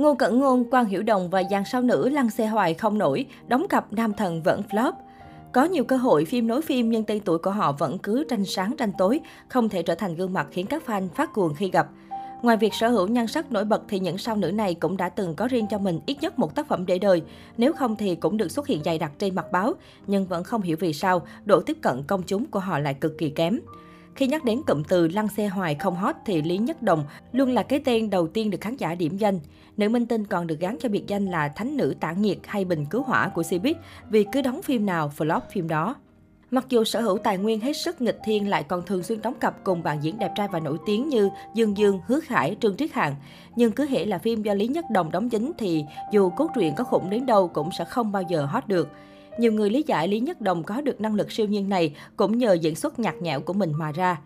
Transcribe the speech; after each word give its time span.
Ngô 0.00 0.14
Cẩn 0.14 0.38
Ngôn, 0.38 0.70
Quang 0.70 0.86
Hiểu 0.86 1.02
Đồng 1.02 1.30
và 1.30 1.42
dàn 1.50 1.62
sao 1.64 1.82
nữ 1.82 2.08
lăn 2.08 2.30
xe 2.30 2.46
hoài 2.46 2.74
không 2.74 2.98
nổi, 2.98 3.26
đóng 3.48 3.68
cặp 3.68 3.92
nam 3.92 4.12
thần 4.12 4.42
vẫn 4.42 4.62
flop. 4.70 4.92
Có 5.52 5.64
nhiều 5.64 5.84
cơ 5.84 5.96
hội 5.96 6.24
phim 6.24 6.46
nối 6.46 6.62
phim 6.62 6.90
nhưng 6.90 7.04
tên 7.04 7.20
tuổi 7.20 7.38
của 7.38 7.50
họ 7.50 7.72
vẫn 7.72 7.98
cứ 7.98 8.24
tranh 8.28 8.44
sáng 8.44 8.74
tranh 8.78 8.92
tối, 8.98 9.20
không 9.48 9.68
thể 9.68 9.82
trở 9.82 9.94
thành 9.94 10.14
gương 10.14 10.32
mặt 10.32 10.46
khiến 10.50 10.66
các 10.66 10.82
fan 10.86 11.08
phát 11.08 11.32
cuồng 11.34 11.54
khi 11.54 11.70
gặp. 11.70 11.88
Ngoài 12.42 12.56
việc 12.56 12.74
sở 12.74 12.88
hữu 12.88 13.06
nhan 13.06 13.26
sắc 13.26 13.52
nổi 13.52 13.64
bật 13.64 13.82
thì 13.88 13.98
những 13.98 14.18
sao 14.18 14.36
nữ 14.36 14.52
này 14.52 14.74
cũng 14.74 14.96
đã 14.96 15.08
từng 15.08 15.34
có 15.34 15.48
riêng 15.48 15.66
cho 15.70 15.78
mình 15.78 16.00
ít 16.06 16.16
nhất 16.20 16.38
một 16.38 16.54
tác 16.54 16.68
phẩm 16.68 16.86
để 16.86 16.98
đời. 16.98 17.22
Nếu 17.56 17.72
không 17.72 17.96
thì 17.96 18.14
cũng 18.14 18.36
được 18.36 18.50
xuất 18.50 18.66
hiện 18.66 18.84
dày 18.84 18.98
đặc 18.98 19.12
trên 19.18 19.34
mặt 19.34 19.52
báo, 19.52 19.74
nhưng 20.06 20.26
vẫn 20.26 20.44
không 20.44 20.62
hiểu 20.62 20.76
vì 20.80 20.92
sao 20.92 21.22
độ 21.44 21.60
tiếp 21.60 21.76
cận 21.82 22.02
công 22.06 22.22
chúng 22.26 22.46
của 22.46 22.60
họ 22.60 22.78
lại 22.78 22.94
cực 22.94 23.18
kỳ 23.18 23.30
kém. 23.30 23.58
Khi 24.14 24.26
nhắc 24.26 24.44
đến 24.44 24.62
cụm 24.66 24.82
từ 24.88 25.08
lăn 25.08 25.28
xe 25.28 25.48
hoài 25.48 25.74
không 25.74 25.96
hot 25.96 26.16
thì 26.26 26.42
Lý 26.42 26.58
Nhất 26.58 26.82
Đồng 26.82 27.04
luôn 27.32 27.50
là 27.50 27.62
cái 27.62 27.80
tên 27.84 28.10
đầu 28.10 28.26
tiên 28.26 28.50
được 28.50 28.60
khán 28.60 28.76
giả 28.76 28.94
điểm 28.94 29.16
danh. 29.16 29.40
Nữ 29.76 29.88
minh 29.88 30.06
tinh 30.06 30.24
còn 30.24 30.46
được 30.46 30.60
gắn 30.60 30.76
cho 30.80 30.88
biệt 30.88 31.04
danh 31.06 31.26
là 31.26 31.48
thánh 31.48 31.76
nữ 31.76 31.94
tản 32.00 32.22
nhiệt 32.22 32.38
hay 32.46 32.64
bình 32.64 32.86
cứu 32.90 33.02
hỏa 33.02 33.28
của 33.28 33.42
Cbiz 33.42 33.74
vì 34.10 34.26
cứ 34.32 34.42
đóng 34.42 34.62
phim 34.62 34.86
nào 34.86 35.12
flop 35.16 35.40
phim 35.52 35.68
đó. 35.68 35.96
Mặc 36.50 36.66
dù 36.68 36.84
sở 36.84 37.00
hữu 37.00 37.18
tài 37.18 37.38
nguyên 37.38 37.60
hết 37.60 37.72
sức 37.72 38.00
nghịch 38.00 38.18
thiên 38.24 38.48
lại 38.48 38.62
còn 38.62 38.82
thường 38.86 39.02
xuyên 39.02 39.22
đóng 39.22 39.34
cặp 39.40 39.64
cùng 39.64 39.82
bạn 39.82 39.98
diễn 40.02 40.18
đẹp 40.18 40.32
trai 40.36 40.48
và 40.48 40.60
nổi 40.60 40.78
tiếng 40.86 41.08
như 41.08 41.30
Dương 41.54 41.76
Dương, 41.76 42.00
Hứa 42.06 42.20
Khải, 42.20 42.56
Trương 42.60 42.76
Triết 42.76 42.92
Hạng. 42.92 43.14
Nhưng 43.56 43.72
cứ 43.72 43.86
hệ 43.86 44.04
là 44.04 44.18
phim 44.18 44.42
do 44.42 44.54
Lý 44.54 44.68
Nhất 44.68 44.84
Đồng 44.90 45.10
đóng 45.12 45.30
chính 45.30 45.52
thì 45.58 45.84
dù 46.12 46.30
cốt 46.30 46.50
truyện 46.54 46.74
có 46.76 46.84
khủng 46.84 47.10
đến 47.10 47.26
đâu 47.26 47.48
cũng 47.48 47.70
sẽ 47.78 47.84
không 47.84 48.12
bao 48.12 48.22
giờ 48.22 48.44
hot 48.44 48.68
được. 48.68 48.88
Nhiều 49.38 49.52
người 49.52 49.70
lý 49.70 49.84
giải 49.86 50.08
Lý 50.08 50.20
Nhất 50.20 50.40
Đồng 50.40 50.64
có 50.64 50.80
được 50.80 51.00
năng 51.00 51.14
lực 51.14 51.32
siêu 51.32 51.46
nhiên 51.46 51.68
này 51.68 51.94
cũng 52.16 52.38
nhờ 52.38 52.52
diễn 52.52 52.74
xuất 52.74 52.98
nhạt 52.98 53.14
nhẽo 53.22 53.40
của 53.40 53.52
mình 53.52 53.72
mà 53.72 53.92
ra. 53.92 54.20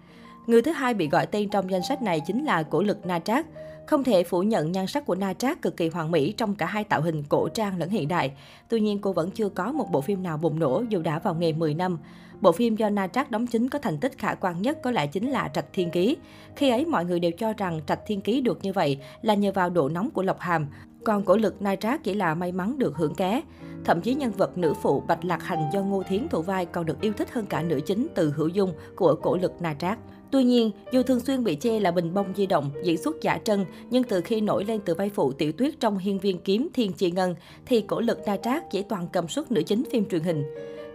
Người 0.46 0.62
thứ 0.62 0.72
hai 0.72 0.94
bị 0.94 1.08
gọi 1.08 1.26
tên 1.26 1.48
trong 1.48 1.70
danh 1.70 1.82
sách 1.82 2.02
này 2.02 2.20
chính 2.26 2.44
là 2.44 2.62
cổ 2.62 2.82
lực 2.82 3.06
Na 3.06 3.18
Trác. 3.18 3.46
Không 3.86 4.04
thể 4.04 4.24
phủ 4.24 4.42
nhận 4.42 4.72
nhan 4.72 4.86
sắc 4.86 5.06
của 5.06 5.14
Na 5.14 5.34
Trác 5.34 5.62
cực 5.62 5.76
kỳ 5.76 5.88
hoàn 5.88 6.10
mỹ 6.10 6.32
trong 6.32 6.54
cả 6.54 6.66
hai 6.66 6.84
tạo 6.84 7.02
hình 7.02 7.22
cổ 7.28 7.48
trang 7.48 7.78
lẫn 7.78 7.90
hiện 7.90 8.08
đại. 8.08 8.32
Tuy 8.68 8.80
nhiên, 8.80 8.98
cô 8.98 9.12
vẫn 9.12 9.30
chưa 9.30 9.48
có 9.48 9.72
một 9.72 9.86
bộ 9.92 10.00
phim 10.00 10.22
nào 10.22 10.36
bùng 10.38 10.58
nổ 10.58 10.84
dù 10.88 11.02
đã 11.02 11.18
vào 11.18 11.34
nghề 11.34 11.52
10 11.52 11.74
năm. 11.74 11.98
Bộ 12.44 12.52
phim 12.52 12.76
do 12.76 12.90
Na 12.90 13.06
Trác 13.06 13.30
đóng 13.30 13.46
chính 13.46 13.68
có 13.68 13.78
thành 13.78 13.98
tích 13.98 14.18
khả 14.18 14.34
quan 14.34 14.62
nhất 14.62 14.78
có 14.82 14.90
lẽ 14.90 15.06
chính 15.06 15.30
là 15.30 15.50
Trạch 15.54 15.72
Thiên 15.72 15.90
Ký. 15.90 16.16
Khi 16.56 16.70
ấy 16.70 16.84
mọi 16.84 17.04
người 17.04 17.20
đều 17.20 17.32
cho 17.32 17.52
rằng 17.52 17.80
Trạch 17.86 18.00
Thiên 18.06 18.20
Ký 18.20 18.40
được 18.40 18.58
như 18.62 18.72
vậy 18.72 18.98
là 19.22 19.34
nhờ 19.34 19.52
vào 19.52 19.70
độ 19.70 19.88
nóng 19.88 20.10
của 20.10 20.22
Lộc 20.22 20.40
Hàm, 20.40 20.66
còn 21.04 21.24
cổ 21.24 21.36
lực 21.36 21.62
Na 21.62 21.76
Trác 21.76 22.04
chỉ 22.04 22.14
là 22.14 22.34
may 22.34 22.52
mắn 22.52 22.78
được 22.78 22.96
hưởng 22.96 23.14
ké. 23.14 23.42
Thậm 23.84 24.00
chí 24.00 24.14
nhân 24.14 24.30
vật 24.30 24.58
nữ 24.58 24.74
phụ 24.82 25.00
Bạch 25.00 25.24
Lạc 25.24 25.42
Hành 25.42 25.70
do 25.72 25.82
Ngô 25.82 26.02
Thiến 26.08 26.28
thủ 26.28 26.42
vai 26.42 26.66
còn 26.66 26.86
được 26.86 27.00
yêu 27.00 27.12
thích 27.12 27.32
hơn 27.32 27.46
cả 27.46 27.62
nữ 27.62 27.80
chính 27.86 28.06
từ 28.14 28.30
Hữu 28.30 28.48
Dung 28.48 28.72
của 28.96 29.14
cổ 29.14 29.36
lực 29.36 29.52
Na 29.60 29.74
Trác. 29.74 29.98
Tuy 30.30 30.44
nhiên, 30.44 30.70
dù 30.92 31.02
thường 31.02 31.20
xuyên 31.20 31.44
bị 31.44 31.56
chê 31.60 31.80
là 31.80 31.90
bình 31.90 32.14
bông 32.14 32.32
di 32.36 32.46
động, 32.46 32.70
diễn 32.84 32.96
xuất 32.98 33.16
giả 33.20 33.38
trân, 33.44 33.64
nhưng 33.90 34.04
từ 34.04 34.20
khi 34.20 34.40
nổi 34.40 34.64
lên 34.64 34.80
từ 34.84 34.94
vai 34.94 35.10
phụ 35.10 35.32
tiểu 35.32 35.52
tuyết 35.52 35.80
trong 35.80 35.98
Hiên 35.98 36.18
viên 36.18 36.38
kiếm 36.38 36.68
Thiên 36.74 36.92
Chi 36.92 37.10
Ngân, 37.10 37.34
thì 37.66 37.80
cổ 37.80 38.00
lực 38.00 38.18
Na 38.26 38.36
Trác 38.36 38.70
chỉ 38.70 38.82
toàn 38.82 39.08
cầm 39.12 39.28
suất 39.28 39.52
nữ 39.52 39.62
chính 39.62 39.84
phim 39.92 40.08
truyền 40.08 40.22
hình. 40.22 40.44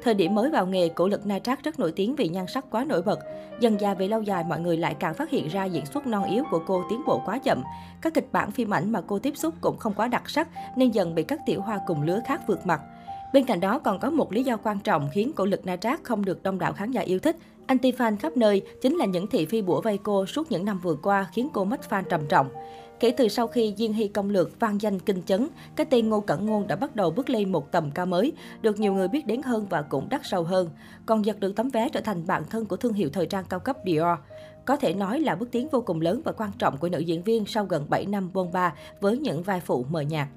Thời 0.03 0.13
điểm 0.13 0.35
mới 0.35 0.49
vào 0.49 0.65
nghề, 0.65 0.89
cổ 0.89 1.07
lực 1.07 1.25
Na 1.25 1.39
Trác 1.39 1.63
rất 1.63 1.79
nổi 1.79 1.91
tiếng 1.91 2.15
vì 2.15 2.27
nhan 2.27 2.47
sắc 2.47 2.65
quá 2.71 2.85
nổi 2.85 3.01
bật. 3.01 3.19
Dần 3.59 3.79
dà 3.79 3.93
về 3.93 4.07
lâu 4.07 4.21
dài, 4.21 4.43
mọi 4.49 4.59
người 4.59 4.77
lại 4.77 4.95
càng 4.99 5.13
phát 5.13 5.29
hiện 5.29 5.47
ra 5.47 5.65
diễn 5.65 5.85
xuất 5.85 6.07
non 6.07 6.23
yếu 6.23 6.43
của 6.51 6.61
cô 6.67 6.83
tiến 6.89 7.01
bộ 7.07 7.21
quá 7.25 7.39
chậm. 7.39 7.63
Các 8.01 8.13
kịch 8.13 8.27
bản 8.31 8.51
phim 8.51 8.73
ảnh 8.73 8.91
mà 8.91 9.01
cô 9.07 9.19
tiếp 9.19 9.33
xúc 9.37 9.53
cũng 9.61 9.77
không 9.77 9.93
quá 9.93 10.07
đặc 10.07 10.29
sắc, 10.29 10.47
nên 10.75 10.91
dần 10.91 11.15
bị 11.15 11.23
các 11.23 11.39
tiểu 11.45 11.61
hoa 11.61 11.79
cùng 11.87 12.01
lứa 12.01 12.19
khác 12.27 12.41
vượt 12.47 12.65
mặt. 12.65 12.81
Bên 13.33 13.45
cạnh 13.45 13.59
đó 13.59 13.79
còn 13.79 13.99
có 13.99 14.09
một 14.09 14.33
lý 14.33 14.43
do 14.43 14.57
quan 14.57 14.79
trọng 14.79 15.09
khiến 15.13 15.31
cổ 15.35 15.45
lực 15.45 15.65
Na 15.65 15.75
Trác 15.75 16.03
không 16.03 16.25
được 16.25 16.43
đông 16.43 16.59
đảo 16.59 16.73
khán 16.73 16.91
giả 16.91 17.01
yêu 17.01 17.19
thích. 17.19 17.37
Anti-fan 17.67 18.17
khắp 18.17 18.37
nơi 18.37 18.61
chính 18.81 18.95
là 18.95 19.05
những 19.05 19.27
thị 19.27 19.45
phi 19.45 19.61
bủa 19.61 19.81
vây 19.81 19.99
cô 20.03 20.25
suốt 20.25 20.51
những 20.51 20.65
năm 20.65 20.79
vừa 20.83 20.95
qua 20.95 21.27
khiến 21.33 21.49
cô 21.53 21.63
mất 21.63 21.79
fan 21.89 22.03
trầm 22.03 22.27
trọng. 22.27 22.49
Kể 22.99 23.11
từ 23.11 23.27
sau 23.27 23.47
khi 23.47 23.73
Diên 23.77 23.93
Hy 23.93 24.07
công 24.07 24.29
lược 24.29 24.59
vang 24.59 24.81
danh 24.81 24.99
kinh 24.99 25.21
chấn, 25.21 25.47
cái 25.75 25.85
tên 25.89 26.09
Ngô 26.09 26.19
Cẩn 26.19 26.45
Ngôn 26.45 26.67
đã 26.67 26.75
bắt 26.75 26.95
đầu 26.95 27.11
bước 27.11 27.29
lên 27.29 27.51
một 27.51 27.71
tầm 27.71 27.91
cao 27.91 28.05
mới, 28.05 28.31
được 28.61 28.79
nhiều 28.79 28.93
người 28.93 29.07
biết 29.07 29.27
đến 29.27 29.41
hơn 29.41 29.67
và 29.69 29.81
cũng 29.81 30.09
đắt 30.09 30.21
sâu 30.23 30.43
hơn. 30.43 30.69
Còn 31.05 31.25
giật 31.25 31.39
được 31.39 31.55
tấm 31.55 31.69
vé 31.69 31.89
trở 31.89 32.01
thành 32.01 32.27
bạn 32.27 32.43
thân 32.49 32.65
của 32.65 32.75
thương 32.75 32.93
hiệu 32.93 33.09
thời 33.13 33.25
trang 33.25 33.45
cao 33.49 33.59
cấp 33.59 33.77
Dior. 33.85 34.17
Có 34.65 34.75
thể 34.75 34.93
nói 34.93 35.19
là 35.19 35.35
bước 35.35 35.51
tiến 35.51 35.67
vô 35.71 35.81
cùng 35.81 36.01
lớn 36.01 36.21
và 36.25 36.31
quan 36.31 36.51
trọng 36.59 36.77
của 36.77 36.89
nữ 36.89 36.99
diễn 36.99 37.23
viên 37.23 37.45
sau 37.45 37.65
gần 37.65 37.85
7 37.89 38.05
năm 38.05 38.29
bôn 38.33 38.51
ba 38.51 38.73
với 39.01 39.17
những 39.17 39.43
vai 39.43 39.59
phụ 39.59 39.85
mờ 39.89 40.01
nhạt. 40.01 40.27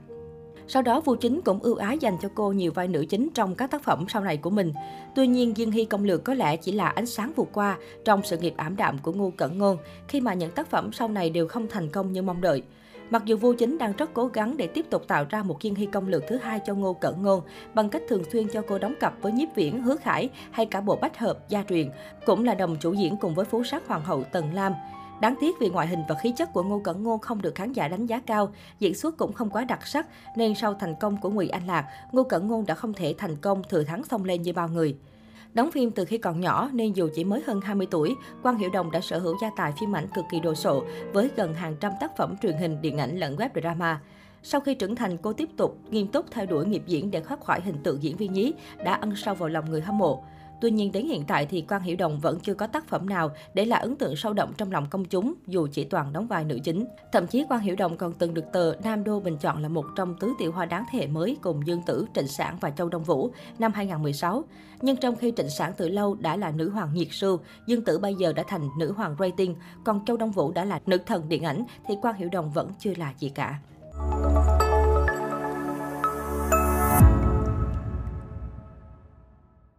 Sau 0.72 0.83
đó, 0.83 1.00
Vu 1.00 1.15
Chính 1.15 1.41
cũng 1.41 1.59
ưu 1.59 1.77
ái 1.77 1.99
dành 1.99 2.16
cho 2.22 2.28
cô 2.34 2.53
nhiều 2.53 2.72
vai 2.72 2.88
nữ 2.88 3.05
chính 3.09 3.28
trong 3.34 3.55
các 3.55 3.71
tác 3.71 3.84
phẩm 3.84 4.05
sau 4.09 4.22
này 4.22 4.37
của 4.37 4.50
mình. 4.50 4.72
Tuy 5.15 5.27
nhiên, 5.27 5.55
Diên 5.56 5.71
Hy 5.71 5.84
công 5.84 6.05
lược 6.05 6.25
có 6.25 6.34
lẽ 6.34 6.56
chỉ 6.56 6.72
là 6.72 6.88
ánh 6.88 7.06
sáng 7.06 7.33
vụt 7.37 7.49
qua 7.53 7.77
trong 8.05 8.22
sự 8.25 8.38
nghiệp 8.38 8.55
ảm 8.56 8.77
đạm 8.77 8.99
của 8.99 9.12
Ngô 9.12 9.33
Cẩn 9.37 9.59
Ngôn, 9.59 9.77
khi 10.09 10.21
mà 10.21 10.34
những 10.34 10.50
tác 10.50 10.71
phẩm 10.71 10.93
sau 10.93 11.09
này 11.09 11.31
đều 11.31 11.49
không 11.49 11.66
thành 11.69 11.88
công 11.88 12.12
như 12.12 12.22
mong 12.22 12.41
đợi. 12.41 12.62
Mặc 13.10 13.22
dù 13.25 13.37
Vu 13.37 13.53
Chính 13.53 13.78
đang 13.78 13.93
rất 13.97 14.10
cố 14.15 14.27
gắng 14.27 14.56
để 14.56 14.66
tiếp 14.66 14.87
tục 14.91 15.05
tạo 15.09 15.25
ra 15.31 15.43
một 15.43 15.59
Diên 15.62 15.75
Hy 15.75 15.87
công 15.87 16.09
lược 16.09 16.22
thứ 16.28 16.37
hai 16.37 16.60
cho 16.66 16.75
Ngô 16.75 16.93
Cẩn 16.93 17.22
Ngôn 17.22 17.41
bằng 17.75 17.89
cách 17.89 18.03
thường 18.09 18.25
xuyên 18.33 18.49
cho 18.49 18.62
cô 18.69 18.78
đóng 18.78 18.94
cặp 19.00 19.15
với 19.22 19.33
nhiếp 19.33 19.49
viễn 19.54 19.83
Hứa 19.83 19.97
Khải 19.97 20.28
hay 20.50 20.66
cả 20.66 20.81
bộ 20.81 20.97
bách 20.97 21.19
hợp 21.19 21.49
gia 21.49 21.62
truyền, 21.69 21.91
cũng 22.27 22.44
là 22.44 22.54
đồng 22.54 22.77
chủ 22.81 22.93
diễn 22.93 23.16
cùng 23.16 23.34
với 23.34 23.44
phú 23.44 23.65
sát 23.65 23.87
hoàng 23.87 24.04
hậu 24.04 24.25
Tần 24.25 24.54
Lam. 24.54 24.72
Đáng 25.22 25.34
tiếc 25.41 25.59
vì 25.60 25.69
ngoại 25.69 25.87
hình 25.87 26.03
và 26.09 26.15
khí 26.15 26.33
chất 26.37 26.53
của 26.53 26.62
Ngô 26.62 26.81
Cẩn 26.84 27.03
Ngôn 27.03 27.19
không 27.19 27.43
được 27.43 27.55
khán 27.55 27.72
giả 27.72 27.88
đánh 27.88 28.06
giá 28.06 28.21
cao, 28.21 28.53
diễn 28.78 28.94
xuất 28.94 29.16
cũng 29.16 29.33
không 29.33 29.50
quá 29.50 29.65
đặc 29.65 29.87
sắc, 29.87 30.06
nên 30.37 30.55
sau 30.55 30.75
thành 30.75 30.94
công 31.00 31.16
của 31.16 31.31
Ngụy 31.31 31.49
Anh 31.49 31.66
Lạc, 31.66 31.87
Ngô 32.12 32.22
Cẩn 32.22 32.49
Ngôn 32.49 32.66
đã 32.66 32.75
không 32.75 32.93
thể 32.93 33.15
thành 33.19 33.37
công 33.37 33.62
thừa 33.69 33.83
thắng 33.83 34.05
xông 34.05 34.25
lên 34.25 34.43
như 34.43 34.53
bao 34.53 34.69
người. 34.69 34.97
Đóng 35.55 35.71
phim 35.71 35.91
từ 35.91 36.05
khi 36.05 36.19
còn 36.19 36.41
nhỏ 36.41 36.71
nên 36.72 36.93
dù 36.93 37.09
chỉ 37.15 37.25
mới 37.25 37.43
hơn 37.47 37.60
20 37.60 37.87
tuổi, 37.91 38.15
Quang 38.43 38.59
Hiểu 38.59 38.71
Đồng 38.71 38.91
đã 38.91 39.00
sở 39.00 39.19
hữu 39.19 39.37
gia 39.43 39.50
tài 39.56 39.72
phim 39.81 39.97
ảnh 39.97 40.06
cực 40.15 40.25
kỳ 40.31 40.41
đồ 40.41 40.55
sộ 40.55 40.84
với 41.12 41.31
gần 41.37 41.54
hàng 41.54 41.77
trăm 41.81 41.93
tác 42.00 42.16
phẩm 42.16 42.34
truyền 42.43 42.56
hình, 42.56 42.83
điện 42.83 42.99
ảnh 42.99 43.19
lẫn 43.19 43.37
web 43.37 43.49
drama. 43.62 44.00
Sau 44.43 44.60
khi 44.60 44.75
trưởng 44.75 44.97
thành, 44.97 45.16
cô 45.16 45.33
tiếp 45.33 45.49
tục 45.56 45.78
nghiêm 45.91 46.06
túc 46.06 46.31
theo 46.31 46.47
đuổi 46.47 46.66
nghiệp 46.66 46.83
diễn 46.87 47.10
để 47.10 47.21
thoát 47.21 47.44
khỏi 47.44 47.60
hình 47.60 47.83
tượng 47.83 48.03
diễn 48.03 48.16
viên 48.16 48.33
nhí, 48.33 48.53
đã 48.84 48.94
ăn 48.94 49.16
sâu 49.16 49.34
vào 49.34 49.49
lòng 49.49 49.71
người 49.71 49.81
hâm 49.81 49.99
mộ. 49.99 50.25
Tuy 50.62 50.71
nhiên 50.71 50.93
đến 50.93 51.06
hiện 51.06 51.25
tại 51.25 51.47
thì 51.47 51.61
Quang 51.61 51.83
Hiểu 51.83 51.97
Đồng 51.97 52.19
vẫn 52.19 52.41
chưa 52.41 52.55
có 52.55 52.67
tác 52.67 52.89
phẩm 52.89 53.09
nào 53.09 53.31
để 53.55 53.65
lại 53.65 53.81
ấn 53.81 53.97
tượng 53.97 54.17
sâu 54.17 54.33
đậm 54.33 54.53
trong 54.56 54.73
lòng 54.73 54.87
công 54.91 55.05
chúng, 55.05 55.34
dù 55.47 55.67
chỉ 55.73 55.84
toàn 55.84 56.12
đóng 56.12 56.27
vai 56.27 56.45
nữ 56.45 56.59
chính. 56.65 56.84
Thậm 57.12 57.27
chí 57.27 57.45
Quang 57.45 57.61
Hiểu 57.61 57.77
Đồng 57.77 57.97
còn 57.97 58.12
từng 58.12 58.34
được 58.34 58.45
tờ 58.53 58.75
Nam 58.84 59.05
Đô 59.05 59.21
bình 59.21 59.37
chọn 59.37 59.62
là 59.62 59.69
một 59.69 59.84
trong 59.97 60.15
tứ 60.21 60.33
tiểu 60.39 60.53
hoa 60.53 60.67
đáng 60.67 60.84
thế 60.91 60.99
hệ 60.99 61.06
mới 61.06 61.37
cùng 61.43 61.67
Dương 61.67 61.83
Tử, 61.87 62.06
Trịnh 62.15 62.27
Sản 62.27 62.56
và 62.61 62.71
Châu 62.71 62.89
Đông 62.89 63.05
Vũ 63.05 63.31
năm 63.59 63.72
2016. 63.72 64.45
Nhưng 64.83 64.97
trong 64.97 65.17
khi 65.17 65.33
Trịnh 65.37 65.51
Sản 65.51 65.72
từ 65.77 65.89
lâu 65.89 66.15
đã 66.15 66.37
là 66.37 66.51
nữ 66.51 66.71
hoàng 66.71 66.95
nhiệt 66.95 67.09
sưu, 67.11 67.39
Dương 67.67 67.84
Tử 67.84 67.99
bây 67.99 68.15
giờ 68.15 68.33
đã 68.33 68.45
thành 68.49 68.69
nữ 68.78 68.93
hoàng 68.93 69.17
rating, 69.19 69.55
còn 69.84 70.05
Châu 70.05 70.17
Đông 70.17 70.31
Vũ 70.31 70.53
đã 70.53 70.65
là 70.65 70.81
nữ 70.87 70.99
thần 71.06 71.28
điện 71.28 71.45
ảnh 71.45 71.65
thì 71.87 71.95
Quang 72.03 72.17
Hiểu 72.17 72.28
Đồng 72.33 72.51
vẫn 72.51 72.71
chưa 72.78 72.93
là 72.97 73.15
gì 73.19 73.28
cả. 73.28 73.59